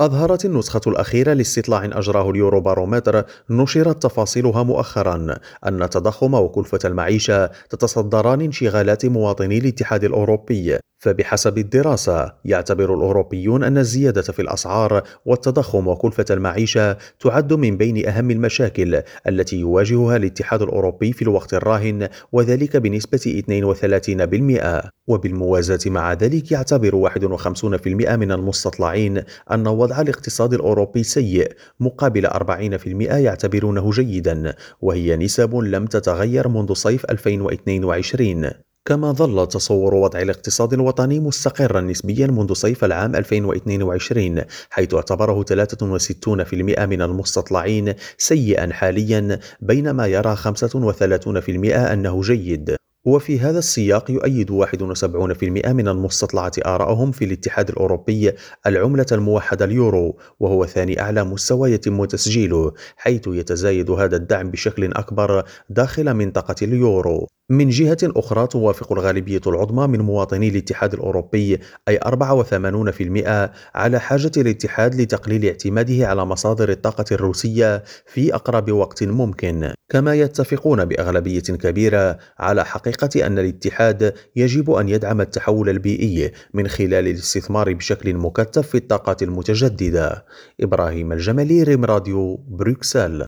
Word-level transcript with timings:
أظهرت 0.00 0.44
النسخة 0.44 0.80
الأخيرة 0.86 1.32
لاستطلاع 1.32 1.84
أجراه 1.84 2.30
اليوروبارومتر 2.30 3.24
نشرت 3.50 4.02
تفاصيلها 4.02 4.62
مؤخرا 4.62 5.38
أن 5.66 5.82
التضخم 5.82 6.34
وكلفة 6.34 6.78
المعيشة 6.84 7.46
تتصدران 7.70 8.40
انشغالات 8.40 9.06
مواطني 9.06 9.58
الاتحاد 9.58 10.04
الأوروبي. 10.04 10.78
فبحسب 10.98 11.58
الدراسة 11.58 12.32
يعتبر 12.44 12.94
الأوروبيون 12.94 13.64
أن 13.64 13.78
الزيادة 13.78 14.22
في 14.22 14.42
الأسعار 14.42 15.02
والتضخم 15.26 15.88
وكلفة 15.88 16.24
المعيشة 16.30 16.96
تعد 17.20 17.52
من 17.52 17.76
بين 17.76 18.08
أهم 18.08 18.30
المشاكل 18.30 19.02
التي 19.28 19.56
يواجهها 19.56 20.16
الاتحاد 20.16 20.62
الأوروبي 20.62 21.12
في 21.12 21.22
الوقت 21.22 21.54
الراهن 21.54 22.08
وذلك 22.32 22.76
بنسبة 22.76 23.42
32% 24.86 24.90
وبالموازاة 25.06 25.80
مع 25.86 26.12
ذلك 26.12 26.52
يعتبر 26.52 27.10
51% 27.10 27.86
من 27.86 28.32
المستطلعين 28.32 29.22
أن 29.50 29.66
وضع 29.86 30.00
الاقتصاد 30.00 30.54
الأوروبي 30.54 31.02
سيء 31.02 31.52
مقابل 31.80 32.26
40% 32.26 32.86
يعتبرونه 33.12 33.90
جيدا 33.90 34.54
وهي 34.80 35.16
نسب 35.16 35.54
لم 35.54 35.86
تتغير 35.86 36.48
منذ 36.48 36.72
صيف 36.72 37.04
2022 37.04 38.50
كما 38.84 39.12
ظل 39.12 39.48
تصور 39.48 39.94
وضع 39.94 40.20
الاقتصاد 40.20 40.72
الوطني 40.72 41.20
مستقرا 41.20 41.80
نسبيا 41.80 42.26
منذ 42.26 42.52
صيف 42.52 42.84
العام 42.84 43.16
2022 43.16 44.42
حيث 44.70 44.94
اعتبره 44.94 45.44
63% 45.44 46.54
من 46.80 47.02
المستطلعين 47.02 47.94
سيئا 48.18 48.72
حاليا 48.72 49.38
بينما 49.60 50.06
يرى 50.06 50.36
35% 50.36 50.46
أنه 51.76 52.20
جيد. 52.20 52.76
وفي 53.06 53.40
هذا 53.40 53.58
السياق 53.58 54.10
يؤيد 54.10 54.50
71% 54.50 55.68
من 55.68 55.88
المستطلعة 55.88 56.52
آراءهم 56.66 57.12
في 57.12 57.24
الاتحاد 57.24 57.68
الأوروبي 57.68 58.32
العملة 58.66 59.06
الموحدة 59.12 59.64
اليورو 59.64 60.18
وهو 60.40 60.66
ثاني 60.66 61.00
أعلى 61.00 61.24
مستوى 61.24 61.72
يتم 61.72 62.04
تسجيله 62.04 62.72
حيث 62.96 63.22
يتزايد 63.26 63.90
هذا 63.90 64.16
الدعم 64.16 64.50
بشكل 64.50 64.92
أكبر 64.92 65.44
داخل 65.70 66.14
منطقة 66.14 66.54
اليورو. 66.62 67.28
من 67.50 67.68
جهة 67.68 67.98
أخرى 68.02 68.46
توافق 68.46 68.92
الغالبية 68.92 69.40
العظمى 69.46 69.86
من 69.86 70.00
مواطني 70.00 70.48
الاتحاد 70.48 70.94
الأوروبي 70.94 71.60
أي 71.88 71.98
84% 71.98 73.50
على 73.74 74.00
حاجة 74.00 74.30
الاتحاد 74.36 74.94
لتقليل 74.94 75.46
اعتماده 75.46 76.08
على 76.08 76.24
مصادر 76.24 76.70
الطاقة 76.70 77.04
الروسية 77.12 77.84
في 78.06 78.34
أقرب 78.34 78.72
وقت 78.72 79.02
ممكن. 79.02 79.72
كما 79.88 80.14
يتفقون 80.14 80.84
بأغلبية 80.84 81.40
كبيرة 81.40 82.18
على 82.38 82.64
حقيقة 82.64 83.26
أن 83.26 83.38
الاتحاد 83.38 84.14
يجب 84.36 84.70
أن 84.70 84.88
يدعم 84.88 85.20
التحول 85.20 85.68
البيئي 85.68 86.32
من 86.54 86.68
خلال 86.68 86.94
الاستثمار 86.94 87.72
بشكل 87.72 88.14
مكثف 88.14 88.68
في 88.68 88.76
الطاقات 88.76 89.22
المتجددة. 89.22 90.24
إبراهيم 90.60 91.12
الجمالي 91.12 91.62
ريم 91.62 91.84
راديو 91.84 92.36
بروكسل. 92.36 93.24